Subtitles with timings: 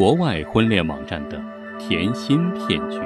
[0.00, 1.38] 国外婚恋网站的
[1.78, 2.98] 甜心骗局。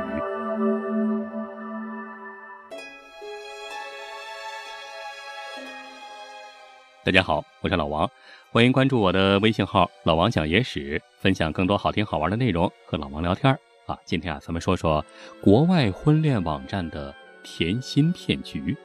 [7.03, 8.08] 大家好，我是老王，
[8.53, 13.53] 欢迎关注我的微信号“老王讲野史”，分享更多好听好玩的内容，和老王聊天
[13.87, 13.99] 啊。
[14.04, 15.04] 今天啊，咱们说说
[15.42, 18.77] 国外婚恋网站的甜心骗局。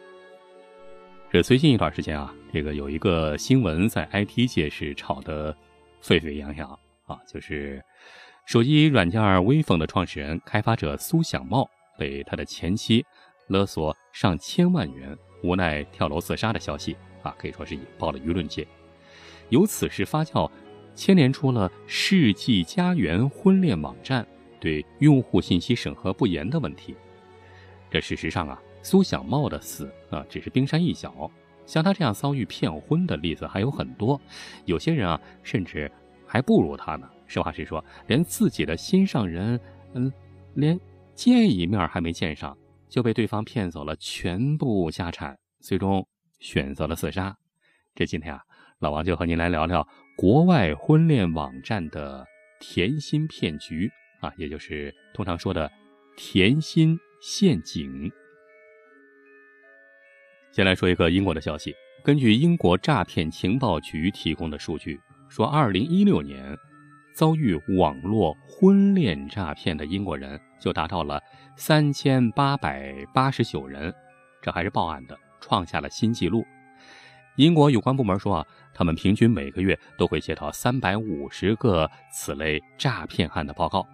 [1.32, 5.56] 这最近一段时间啊，这个有一个新闻在 IT 界是炒得
[6.02, 7.84] 沸沸扬扬啊，就是
[8.46, 13.06] 手机软件微风的创始人、开发者苏小茂被他的前妻
[13.48, 16.96] 勒索上千万元，无奈跳楼自杀的消息。
[17.22, 18.66] 啊，可以说是引爆了舆论界，
[19.50, 20.50] 由此事发酵，
[20.96, 24.26] 牵连出了世纪佳缘婚恋网站
[24.58, 26.96] 对用户信息审核不严的问题。
[27.92, 31.30] 这事实上啊，苏小茂的死啊只是冰山一角，
[31.66, 34.20] 像他这样遭遇骗婚的例子还有很多。
[34.64, 35.92] 有些人啊，甚至
[36.30, 37.10] 还不如他呢。
[37.26, 39.60] 实话实说，连自己的心上人，
[39.94, 40.14] 嗯，
[40.54, 40.80] 连
[41.16, 42.56] 见一面还没见上，
[42.88, 46.08] 就被对方骗走了全部家产，最终。
[46.40, 47.36] 选择了自杀，
[47.94, 48.42] 这今天啊，
[48.80, 49.86] 老王就和您来聊聊
[50.16, 52.26] 国外婚恋网站的
[52.62, 53.92] 甜心骗局
[54.22, 55.70] 啊，也就是通常说的
[56.16, 58.10] 甜心陷阱。
[60.54, 64.98] 先来说一个英国的消息，根据英国诈骗情报局提供的数据，
[65.30, 66.58] 说二零一六年
[67.16, 71.22] 遭遇网络婚恋诈骗的英国人就达到了
[71.56, 73.94] 三千八百八十九人，
[74.42, 75.18] 这还是报案的。
[75.42, 76.46] 创下了新纪录。
[77.38, 83.88] 英国有关部门说啊，他们平均每个月都会接到三百五十个此类诈骗案的报告。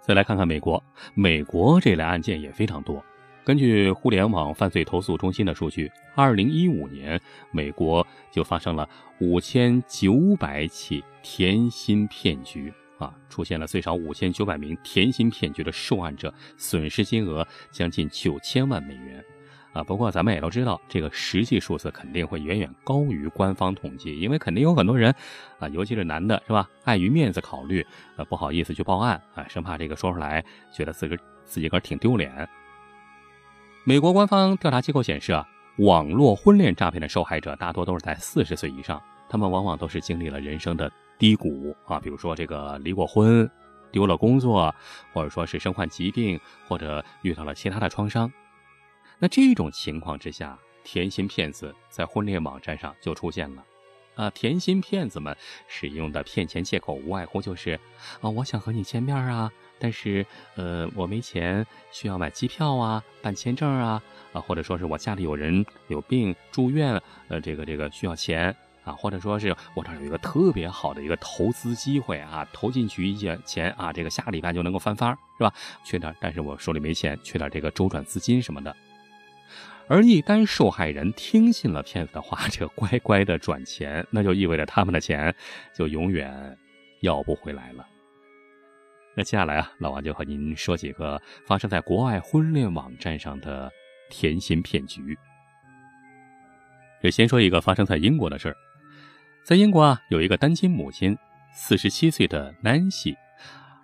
[0.00, 0.82] 再来看看美国，
[1.14, 3.00] 美国这类案件也非常多。
[3.46, 7.20] 根据互联网犯罪投诉中心的数据，二零一五年
[7.52, 8.88] 美国就发生了
[9.20, 12.74] 五千九百起甜心骗局。
[12.98, 19.24] 啊，出现了最少五千九百名甜心骗局的受案者，损失金额将近九千万美元。
[19.72, 25.14] 啊，不过咱们也都知道，这个实际数字肯定会远远高于官方统计，因为肯定有很多人，
[25.60, 26.68] 啊，尤其是男的，是吧？
[26.82, 27.86] 碍于面子考虑，
[28.16, 32.48] 呃，不好意思去报案，啊，生怕这个说出来觉得自个自己个挺丢脸。
[33.88, 40.90] 美国官方调查机构显示啊，网络婚恋诈骗的受害者大多都是在四十岁以上，他们往往都是经历了人生的。
[41.20, 43.48] 低谷啊，比如说这个离过婚、
[43.92, 44.74] 丢了工作，
[45.12, 48.28] 或者说是身患疾病，或者遇到了其他的创伤。
[49.20, 53.64] 那这种情况之下，甜心骗子在婚恋网站上就出现了。
[54.16, 55.36] 啊，甜心骗子们
[55.68, 57.78] 使用的骗钱借口无外乎就是：
[58.20, 68.54] 啊，我想和你见面啊，但是呃，我没钱，需要买机票啊，办签证啊，啊，或者说是我家里有人有病住院，呃，这个这个需要钱。
[68.86, 75.52] 啊，或者说是我这儿有一个特别好的一个投资机会啊，投进去一些钱啊，这个下个礼拜就能够翻番，是吧？
[75.82, 78.76] 缺点，但是我手里没钱，缺点这个周转资金什么的。
[79.88, 85.34] 而一旦受害人听信了骗子的话，这个乖乖的转钱，那就意味着他们的钱
[85.76, 86.56] 就永远
[87.00, 87.84] 要不回来了。
[89.16, 93.72] 那接下来啊，老王就和您说几个发生在国外婚恋网站上的
[94.10, 95.18] 甜心骗局。
[97.00, 98.56] 这先说一个发生在英国的事儿。
[99.42, 101.16] 在英国啊，有一个单亲母亲，
[101.50, 103.16] 四十七岁的南希。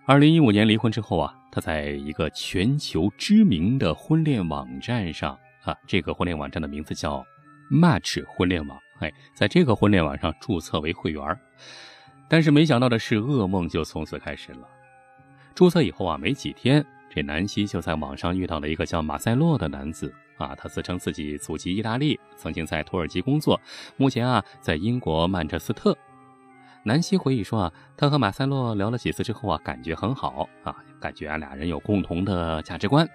[0.05, 7.25] 二零一五年离婚之后啊，她在一个全球知名的婚恋网站上啊，这个婚恋网站的名字叫
[7.71, 8.79] Match 婚恋网。
[8.99, 11.25] 哎，在这个婚恋网上注册为会员。
[12.29, 14.69] 但是没想到的是，噩梦就从此开始了。
[15.55, 20.13] 注册以后啊，没几天，这南希就在网上遇到了一个叫马塞洛的男子。
[20.39, 23.61] 啊，他自称自己祖籍意大利，曾经在土耳其工作，
[23.97, 25.97] 目前啊在英国曼彻斯特。
[26.83, 33.09] 南希回忆说啊，他和马塞洛聊了几次之后啊，感觉很好啊，感觉啊俩人有共同的价值观。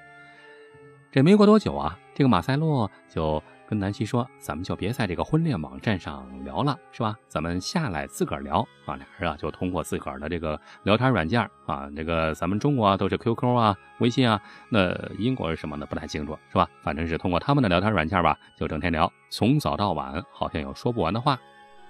[1.11, 3.43] 这没过多久啊，这个马塞洛就。
[3.67, 7.17] 跟南希说：“咱们就别在这个婚恋网站上聊了，是吧？
[7.27, 15.85] 咱们下来自个儿聊啊。”俩人啊就通过自个儿的这个聊天软件啊，这个咱们中国啊都是 QQ 啊、微信啊，那英国是什么呢？
[15.85, 16.69] 不太清楚，是吧？
[16.81, 21.37] 反正是通过他们的聊天软件吧，就整天聊，从早到晚，好像有说不完的话。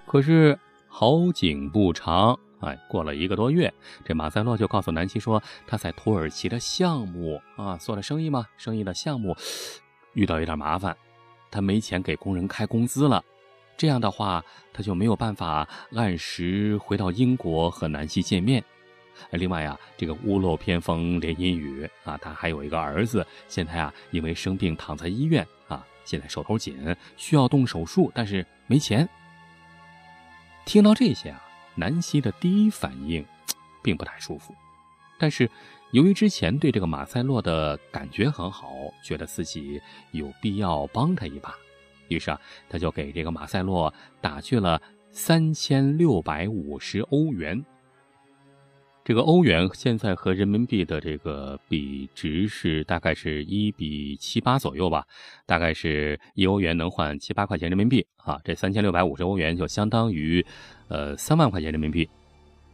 [0.04, 0.58] 可是
[0.88, 3.72] 好景不长，哎，过了一个多月，
[4.04, 9.36] 这马塞洛就告诉南希说，他在土耳其的项目啊，做了生意嘛，生意的项目
[10.14, 10.96] 遇到一点麻烦。
[11.50, 13.24] 他没钱给工人开工资了，
[13.76, 18.62] 这样的话，他就没有办法按时回到英国和南希见面。
[19.30, 29.08] 另外呀，这个屋漏偏逢连阴雨啊，他还有一个儿子，现在啊因为生病躺在医院啊，现在手头紧，需要动手术，但是没钱。
[30.64, 31.42] 听到这些啊，
[31.74, 33.24] 南希的第一反应
[33.82, 34.54] 并不太舒服，
[35.18, 35.50] 但是
[35.92, 38.70] 由于之前对这个马塞洛的感觉很好，
[39.02, 39.80] 觉得自己
[40.12, 41.54] 有必要帮他一把，
[42.08, 42.38] 于是啊，
[42.68, 44.80] 他就给这个马塞洛打去了
[45.10, 47.64] 三千六百五十欧元。
[49.02, 55.02] 这个欧元现在和人民币的这个比值是大概是一比七八左右吧，
[55.46, 58.38] 大概是一欧元能换七八块钱人民币啊。
[58.44, 60.44] 这三千六百五十欧元就相当于，
[60.88, 62.06] 呃，三万块钱人民币。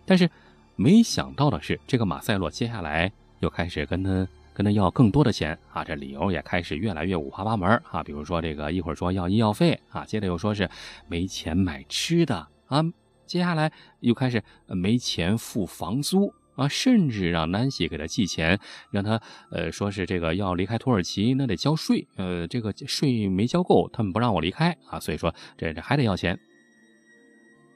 [0.05, 0.29] 但是
[0.77, 3.11] 没想到的是，这个马塞洛接下来
[3.41, 8.03] 又开始跟他跟他要更多的钱啊，这理由也开始越来越五花八门啊。
[8.03, 10.69] 比如说这个一会儿说要医药费啊，接着又说是
[11.09, 12.85] 没钱买吃的啊。
[13.27, 18.59] 接下来又开始没钱付房租啊，甚至让南希给他寄钱，
[18.91, 26.39] 让他呃说是这个要离开土耳其，那得交税，呃这个税没交够，他们不让我离开啊，所以说这这还得要钱。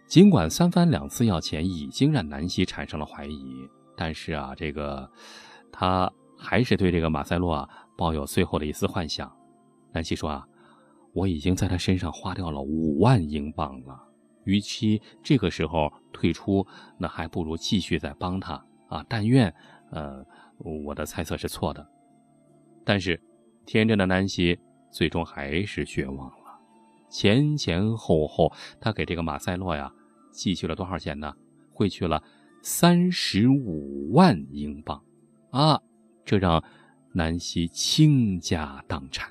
[0.09, 5.09] 尽管三番两次要钱已经让南希产生了怀疑，但是啊，这个
[5.71, 9.31] 他还是对这个马塞洛啊抱有最后的一丝幻想。
[9.93, 10.47] 南希说啊，
[11.13, 14.03] 我已经在他身上花掉了五万英镑了。
[14.45, 16.67] 与其这个时候退出，
[16.97, 18.55] 那还不如继续再帮他
[18.89, 19.05] 啊！
[19.07, 19.55] 但愿，
[19.91, 20.25] 呃，
[20.87, 21.87] 我的猜测是错的。
[22.83, 23.21] 但是，
[23.67, 24.59] 天真的南希
[24.91, 26.33] 最终还是绝望。
[27.09, 29.93] 前前后后，他给这个马塞洛呀
[30.31, 31.35] 寄去了多少钱呢？
[31.73, 32.23] 汇去了
[32.63, 35.03] 三十五万英镑
[35.51, 35.81] 啊！
[36.25, 36.63] 这让
[37.13, 39.31] 南希倾家荡产。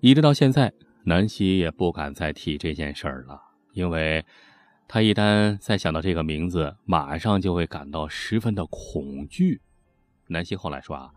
[0.00, 0.72] 一直到现在。
[1.04, 3.40] 南希也不敢再提这件事儿了，
[3.72, 4.22] 因为
[4.86, 9.58] 他一旦再想到这个名字，马上就会感到十分的恐惧。
[10.26, 11.10] 南希后来说啊，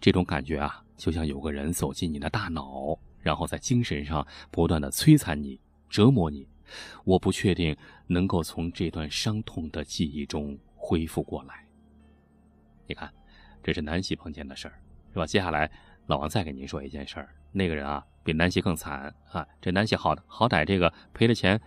[0.00, 6.46] 这种感觉啊，就像有个人走进你的大脑，然后在精神上不断的摧残你、折磨你。
[7.04, 7.74] 我不确定
[8.06, 11.64] 能够从这段伤痛的记忆中恢复过来。
[12.86, 13.10] 你看，
[13.62, 14.74] 这是南希碰见的事儿，
[15.12, 15.26] 是吧？
[15.26, 15.70] 接下来，
[16.06, 17.34] 老王再给您说一件事儿。
[17.52, 19.46] 那个人啊，比南希更惨啊！
[19.62, 21.58] 这南希好好歹这个赔了钱，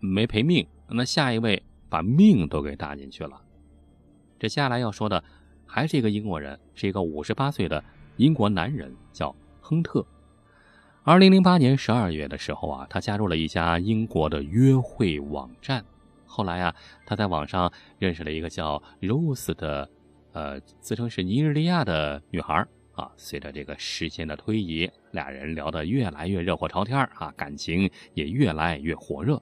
[0.00, 0.66] 没赔命。
[0.88, 3.42] 那下一位把命都给搭进去了。
[4.38, 5.24] 这接下来要说的
[5.64, 7.82] 还是一个英国人，是一个五十八岁的
[8.18, 10.06] 英国男人，叫亨特。
[11.08, 15.84] 二零零八年十二月的时候啊，他加入了一家英国的约会网站。
[16.26, 16.74] 后来啊，
[17.06, 19.88] 他在网上认识了一个叫 Rose 的，
[20.32, 22.66] 呃，自称是尼日利亚的女孩。
[22.94, 29.40] 啊，随着这个时间的推移，俩人聊得越来越热火朝天啊，感情也越来越火热。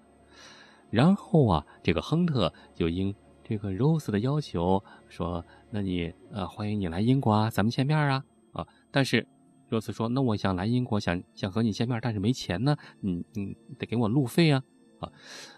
[0.91, 8.23] 然后啊，这个亨特就应这个 Rose 的要求说：“那你呃，欢迎你来英国啊，咱们见面啊。”
[8.53, 9.27] 啊，但是
[9.71, 14.63] Rose 说：“那我想来英国，想想和你见面，但是没钱呢，你你得给我路费啊。”
[15.01, 15.11] 啊，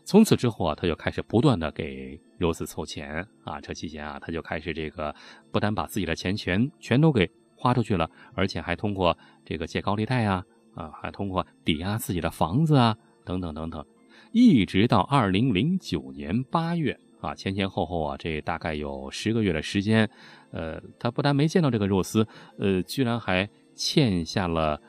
[0.05, 3.61] 从此之后啊，他就开始不断的给 Rose 凑钱啊。
[3.61, 5.14] 这期间啊，他就开始这个
[5.50, 7.31] 不但把自己的钱全全都给。
[7.58, 10.44] 花出去了，而且还通过这个借高利贷啊，
[10.75, 12.94] 啊，还通过抵押自己的房子啊，
[13.25, 13.82] 等等等等，
[14.31, 20.08] 一直到二零零九年八月啊，前前后后啊，这大概有十个月的时间，
[20.50, 24.81] 呃，他不但没见到这个肉丝，呃，居然还欠下了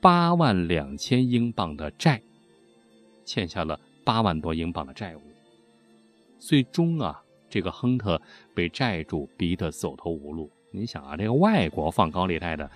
[0.00, 2.22] 八万两千英镑的债，
[3.24, 5.22] 欠下了八万多英镑的债务，
[6.38, 8.20] 最终啊，这个亨特
[8.54, 10.50] 被债主逼得走投无路。
[10.70, 12.70] 你想啊，这个外国放高利贷的，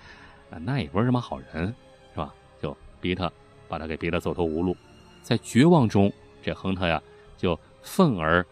[0.61, 1.73] 那也不是什么好人，
[2.11, 2.33] 是吧？
[2.61, 3.31] 就逼他，
[3.69, 4.75] 把他给逼得走投无路，
[5.21, 7.01] 在绝望中，这亨特呀，
[7.37, 8.45] 就愤而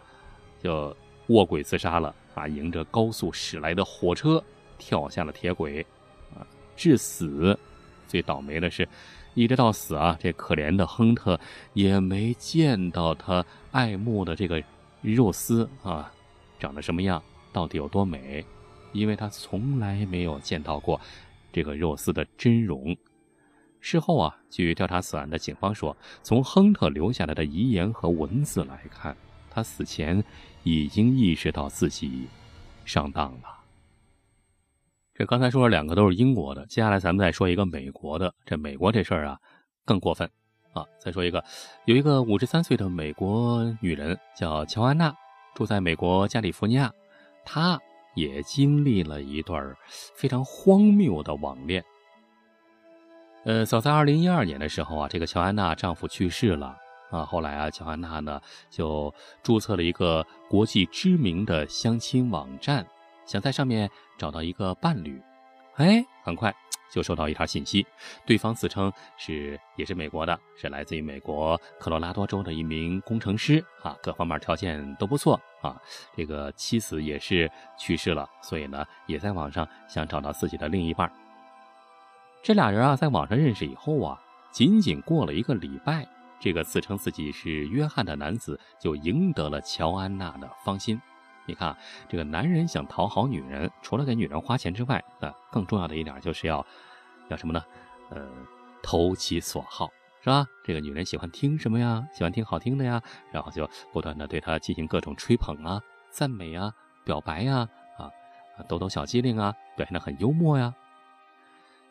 [0.61, 0.95] 就
[1.27, 2.47] 卧轨自杀了啊！
[2.47, 4.43] 迎着高速驶来的火车，
[4.77, 5.85] 跳下了铁轨，
[6.75, 7.57] 致死。
[8.07, 8.87] 最倒霉的是，
[9.33, 11.39] 一直到死啊，这可怜的亨特
[11.73, 14.63] 也没见到他爱慕的这个
[15.01, 16.11] 肉丝啊，
[16.59, 18.45] 长得什么样，到底有多美。
[18.91, 21.01] 因为他从来没有见到过
[21.51, 22.95] 这个肉丝的真容。
[23.81, 29.17] 事后啊，据调查此案的警方说，从亨特留下来的遗言和文字来看，
[29.49, 30.23] 他死前
[30.61, 32.27] 已经意识到自己
[32.85, 33.62] 上当了。
[35.15, 38.33] 这刚才说了两个都是英国的，接下来咱们再说一个美国的。
[38.45, 39.37] 这美国这事儿啊，
[39.85, 40.29] 更过分
[40.73, 40.85] 啊！
[40.99, 41.43] 再说一个，
[41.85, 45.13] 有一个五十三岁的美国女人叫乔安娜，
[45.53, 46.91] 住在美国加利福尼亚，
[47.45, 47.79] 她。
[48.15, 49.75] 也经历了一段
[50.13, 51.83] 非常荒谬的网恋。
[53.43, 56.77] 呃，早在二零一二年的时候啊，这个乔安娜丈夫去世了
[57.09, 57.25] 啊。
[57.25, 58.39] 后来啊，乔安娜呢
[58.69, 62.85] 就注册了一个国际知名的相亲网站，
[63.25, 65.21] 想在上面找到一个伴侣。
[65.75, 66.53] 哎，很快
[66.91, 67.83] 就收到一条信息，
[68.27, 75.75] 对方自称是也是美国的，是来自于美国科罗拉多州的一名工程师啊，各方面条件都不错啊。
[76.15, 81.11] 这个妻子也是去世了，所以呢，也在网上想找到自己的另一半。
[82.43, 86.07] 这俩人啊，在网上认识以后啊，仅仅过了一个礼拜，
[86.39, 91.01] 这个自称自己是约翰的男子就赢得了乔安娜的芳心。
[91.45, 91.75] 你看，
[92.07, 96.65] 这个男人想讨好女人，除了给女人花钱之外，那更重要的一点就是要，
[97.27, 97.61] 要什么呢？
[98.09, 98.29] 呃，
[98.81, 99.89] 投其所好，
[100.21, 100.45] 是吧？
[100.63, 102.07] 这个女人喜欢听什么呀？
[102.13, 106.73] 喜欢听好听的呀，然后就不断的对她进行各种吹捧啊、赞美啊、
[107.03, 108.09] 表白呀，啊，
[108.67, 110.73] 抖抖小机灵啊，表现的很幽默呀。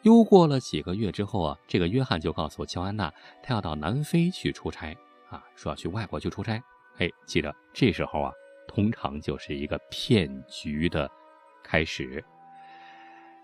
[0.01, 4.97] 又过了几个月之后啊，这个约翰就告诉乔安娜，他要到南非去出差
[5.29, 6.63] 啊，说要去外国去出差。
[6.99, 8.33] 哎，记得这时候啊。
[8.73, 11.11] 通常就是一个骗局的
[11.63, 12.25] 开始。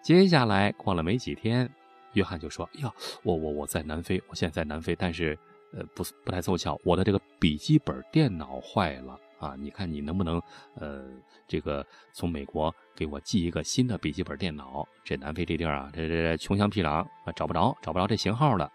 [0.00, 1.68] 接下来过了没几天，
[2.14, 2.90] 约翰就说：“呀，
[3.22, 5.38] 我我我在南非，我现在在南非，但是
[5.74, 9.54] 呃不不太凑巧，我的这个笔记本电脑坏了啊！
[9.58, 10.40] 你看你能不能
[10.76, 11.04] 呃
[11.46, 14.88] 这个从美国给我寄一个新的笔记本电脑？
[15.04, 18.72] 这南非这地儿啊，这这穷乡僻壤啊，找不着找不着这型号了。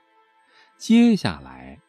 [0.77, 1.79] 接下来。”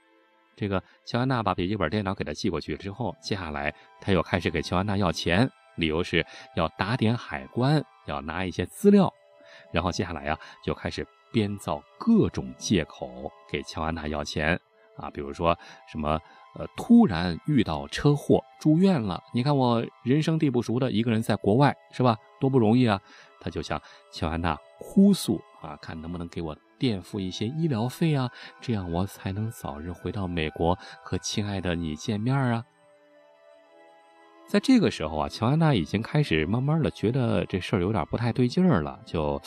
[0.56, 6.24] 这个乔安娜把笔记本电脑给他寄过去之后，接下来他又开始给乔安娜要钱，理由是
[6.56, 9.12] 要打点海关，要拿一些资料。
[9.72, 14.58] 然后接下来呀，就开始编造各种借口给乔安娜要钱
[14.96, 15.56] 啊，比如说
[15.90, 16.20] 什么
[16.56, 23.00] 呃，突然遇到车祸住院了，你看我人生地不熟的一个人在国外是吧，多不容易啊。
[23.40, 23.80] 他就向
[24.10, 26.56] 乔安娜哭诉啊，看能不能给我。
[26.84, 32.62] 垫付一些医疗费啊，这样我才能早日回到美国和亲爱的你见面啊。
[34.46, 39.40] 在这个时候啊，乔安娜已经开始慢慢的觉得这事儿有点不太对劲儿了，就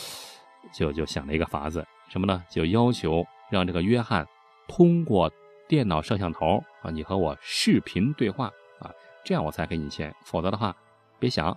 [0.73, 2.43] 就就想了一个法子，什么呢？
[2.49, 4.27] 就要求让这个约翰
[4.67, 5.31] 通过
[5.67, 8.47] 电脑摄像头啊，你和我视频对话
[8.79, 8.89] 啊，
[9.23, 10.75] 这样我才给你钱，否则的话
[11.19, 11.55] 别想。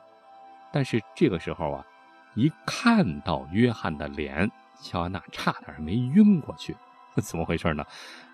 [0.71, 1.87] 但是这个时候啊，
[2.35, 4.51] 一看到约翰的脸。
[4.83, 6.77] 乔安娜差点没晕过去，
[7.23, 7.85] 怎么回事呢？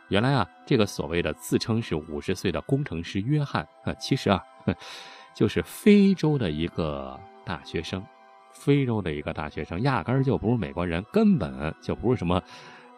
[0.08, 3.66] 原来啊，这个所谓的自称是五十岁的工程师约翰，
[3.98, 4.40] 其实啊，
[5.34, 8.04] 就是非洲的一个大学生，
[8.52, 12.40] 非洲的一个大学生，压根儿就不是美国人，根本就不是什么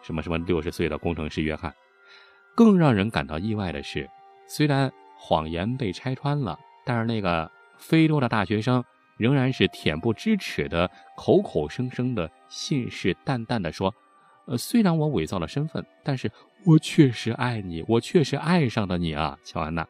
[0.03, 1.73] 什么什么六十岁的工程师约翰。
[2.55, 4.07] 更让人感到意外的是，
[4.47, 8.83] 虽然谎言被拆穿了，但是那个非洲的大学生。
[9.19, 13.93] 仍然是恬不知耻的，口口声声的信誓旦旦的说
[14.47, 16.31] ：“呃，虽然我伪造了身份，但是
[16.65, 19.85] 我确实爱你，我确实爱上了你啊，乔安娜。”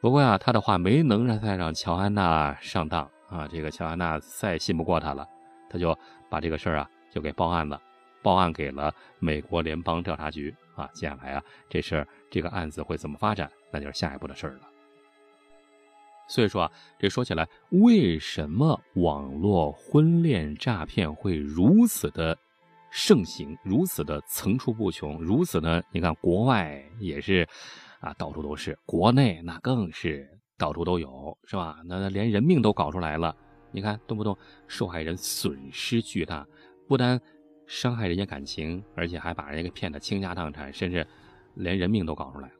[0.00, 3.46] 不过呀，他的话没能让再让乔安娜上当啊。
[3.46, 5.28] 这个乔安娜再信不过他了，
[5.68, 5.96] 他就
[6.30, 7.78] 把这个事儿啊就给报案了，
[8.22, 10.88] 报案给了美国联邦调查局啊。
[10.94, 14.69] 接下来啊，这事儿这个案子会怎么发展，那就是下一步的事儿了。
[16.30, 22.38] 所以说啊，这说起来，为什么网络婚恋诈骗会如此的
[22.88, 27.46] 盛行，如此的层出不穷，如此呢，你看国外也是，
[27.98, 31.80] 啊，到处都是，国内那更是到处都有，是吧？
[31.84, 33.34] 那连人命都搞出来了，
[33.72, 36.46] 你看动不动受害人损失巨大，
[36.86, 37.20] 不单
[37.66, 41.04] 伤害人家感情，而且还把人家给骗得倾家荡产，甚至
[41.54, 42.54] 连人命都搞出来了。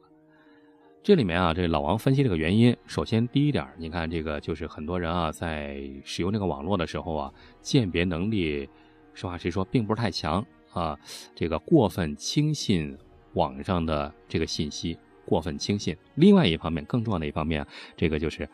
[1.03, 2.77] 这里面啊，这老王分析这个原因。
[2.85, 8.69] 首先，第一点，你看这个就是很多人啊，在使用这个网络的时候啊，鉴别能力，
[9.15, 10.95] 实话实说，并不是太强啊。
[11.33, 12.95] 这个过分轻信
[13.33, 15.97] 网上的这个信息，过分轻信。
[16.13, 17.65] 另外一方面，更重要的一方面，
[17.97, 18.47] 这个就是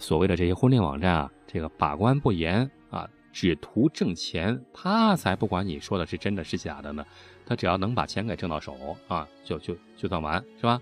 [0.00, 7.06] 所谓的这些婚恋网站啊，这个把关不严啊，只图挣钱，他才不管你说的是真的是假的呢。
[7.46, 8.74] 他只要能把钱给挣到手
[9.06, 10.80] 啊，就就就算完，是吧？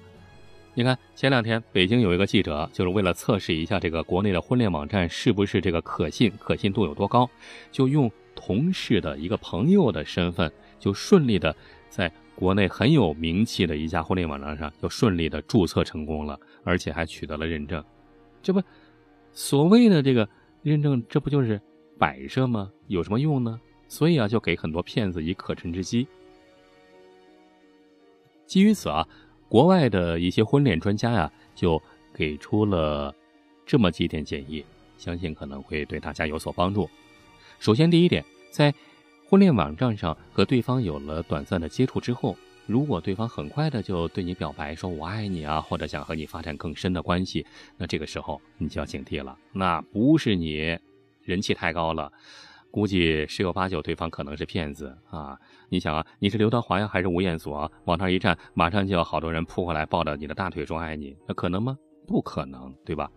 [0.77, 7.31] 你看，前两天北京有一个记者，就是为了测试一下这个国内的婚恋网站是不是这个可信，可信度有多高，
[7.71, 11.55] 就用同事的一个朋友的身份，就顺利的
[11.89, 17.83] 在国内很有名气的一家婚恋网站上，就顺利的注册成功了，而且还取得了认证。
[18.43, 18.61] 这不，
[19.33, 20.29] 所谓的这个
[20.65, 21.61] 认证，这不就是
[21.97, 22.69] 摆设吗？
[22.89, 23.61] 有什么用呢？
[23.87, 26.09] 所以啊，就给很多骗子以可乘之机。
[28.45, 29.07] 基于此啊。
[29.55, 31.81] 国外的一些婚恋专家呀，就
[32.13, 33.15] 给出了
[33.65, 34.65] 这么几点建议，
[34.99, 36.91] 相信可能会对大家有所帮助。
[37.61, 38.75] 首先，第一点，在
[39.29, 47.47] 婚恋网站上和对方有了短暂的接触之后，如果对方很快的就对你表白说“我爱你”啊，或者想和你发展更深的关系，
[47.79, 50.77] 那这个时候你就要警惕了，那不是你
[51.23, 52.13] 人气太高了，
[52.75, 55.39] 估计十有八九对方可能是骗子啊！
[55.69, 57.71] 你想啊，你是刘德华呀，还是吴彦祖啊？
[57.85, 61.79] 往那一站，马上就有好多人扑过来抱着你的大腿说爱你，那可能吗？
[62.05, 63.09] 不可能，对吧？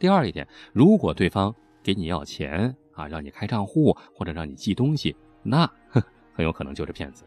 [0.00, 5.64] 第二一点，如果对方给你要钱啊，让你开账户或者让你寄东西，那
[6.32, 7.24] 很有可能就是骗子。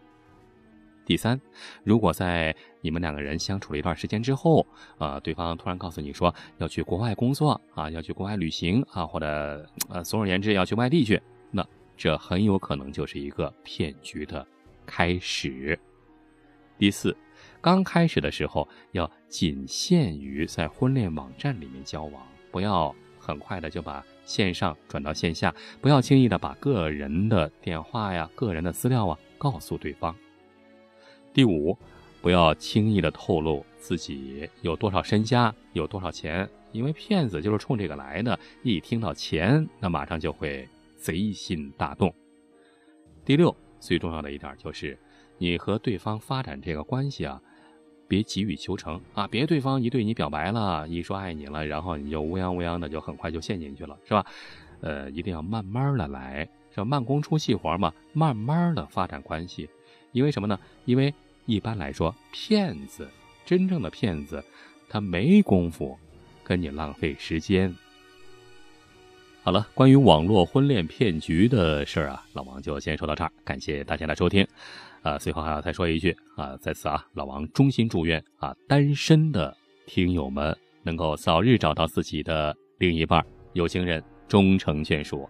[1.06, 1.40] 第三，
[1.86, 11.22] 如果在你们两个人相处了一段时间之后，啊，对方突然告诉你说要去国外工作啊，要去国外旅行啊，或者呃，总而言之要去外地去，
[11.98, 14.46] 这很有可能就是一个骗局的
[14.86, 15.78] 开始。
[16.78, 17.16] 第四，
[17.62, 30.14] 刚开始的时候要仅限于在婚恋网站里面交往，不要很快的就把线上转到线下，不要轻易的把个人的电话呀、个人的资料啊告诉对方。
[31.34, 31.78] 第五，
[32.22, 38.38] 不要轻易的透露自己有多少身家，有多少钱，因为骗子就是冲这个来的。
[38.64, 40.68] 一听到钱，那马上就会
[41.06, 42.12] 贼心大动。
[43.24, 44.98] 第六，最重要的一点就是，
[45.38, 47.40] 你和对方发展这个关系啊，
[48.08, 54.26] 别急于求成啊，别对方一对你表白了，一说爱你了，然后你就乌泱乌泱的就很快就陷进去了，是吧？
[54.82, 59.70] 呃，一定要慢慢的来，这慢工出细活嘛，慢慢的发展关系。
[60.12, 60.60] 因为什么呢？
[60.86, 61.14] 因为
[61.46, 63.08] 一般来说，骗子
[63.46, 64.44] 真正的骗子，
[64.90, 65.96] 他没工夫
[66.44, 67.76] 跟你浪费时间。
[69.46, 73.32] 好了，关于网络婚恋骗局的事儿啊，老王就先说到这儿。
[73.44, 74.44] 感谢大家的收听。
[75.04, 83.24] 啊，最后还要再说一句啊，在此啊，老王衷心祝愿啊，单身的听友们能够早日找到自己的另一半，
[83.54, 85.30] 有情人终成眷属。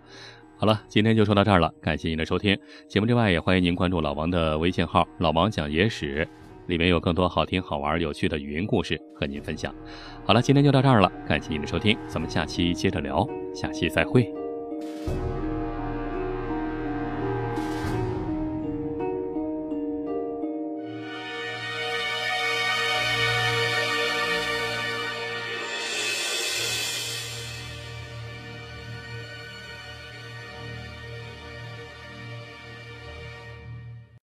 [0.56, 2.58] 好了，今天就说到这儿了，感谢您的收听。
[2.88, 6.26] 节目之外，也欢迎您关注老王的微信号“老王讲野史”，
[6.68, 9.74] 里面有更多好听、好玩、有趣的语音故事和您分享。
[10.26, 14.32] 好了，今天就到这儿了，感谢您的收听，咱们下期接着聊，下期再会。